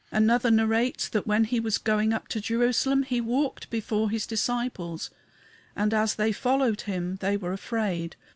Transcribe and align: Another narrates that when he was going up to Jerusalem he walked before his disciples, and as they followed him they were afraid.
Another 0.11 0.49
narrates 0.49 1.07
that 1.09 1.27
when 1.27 1.43
he 1.43 1.59
was 1.59 1.77
going 1.77 2.11
up 2.11 2.27
to 2.29 2.41
Jerusalem 2.41 3.03
he 3.03 3.21
walked 3.21 3.69
before 3.69 4.09
his 4.09 4.25
disciples, 4.25 5.11
and 5.75 5.93
as 5.93 6.15
they 6.15 6.31
followed 6.31 6.81
him 6.81 7.17
they 7.17 7.37
were 7.37 7.53
afraid. 7.53 8.15